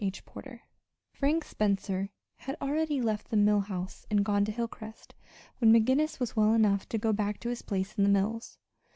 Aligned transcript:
CHAPTER 0.01 0.55
XL 0.63 1.15
Frank 1.19 1.43
Spencer 1.43 2.09
had 2.37 2.57
already 2.59 2.99
left 2.99 3.29
the 3.29 3.37
Mill 3.37 3.59
House 3.59 4.07
and 4.09 4.25
gone 4.25 4.43
to 4.45 4.51
Hilcrest 4.51 5.13
when 5.59 5.71
McGinnis 5.71 6.19
was 6.19 6.35
well 6.35 6.55
enough 6.55 6.89
to 6.89 6.97
go 6.97 7.13
back 7.13 7.39
to 7.41 7.49
his 7.49 7.61
place 7.61 7.93
in 7.95 8.03
the 8.05 8.09
mills. 8.09 8.57